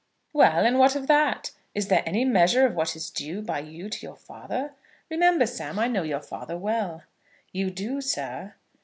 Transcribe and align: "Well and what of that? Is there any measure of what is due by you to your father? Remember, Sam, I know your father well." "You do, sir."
"Well 0.33 0.65
and 0.65 0.79
what 0.79 0.95
of 0.95 1.05
that? 1.05 1.51
Is 1.75 1.87
there 1.87 2.01
any 2.07 2.25
measure 2.25 2.65
of 2.65 2.73
what 2.73 2.95
is 2.95 3.11
due 3.11 3.43
by 3.43 3.59
you 3.59 3.87
to 3.87 4.03
your 4.03 4.15
father? 4.15 4.73
Remember, 5.11 5.45
Sam, 5.45 5.77
I 5.77 5.87
know 5.89 6.01
your 6.01 6.23
father 6.23 6.57
well." 6.57 7.03
"You 7.51 7.69
do, 7.69 8.01
sir." 8.01 8.55